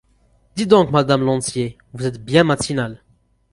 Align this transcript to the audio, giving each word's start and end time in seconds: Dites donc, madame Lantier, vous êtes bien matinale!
Dites 0.55 0.67
donc, 0.69 0.89
madame 0.89 1.23
Lantier, 1.23 1.77
vous 1.93 2.07
êtes 2.07 2.25
bien 2.25 2.43
matinale! 2.43 3.03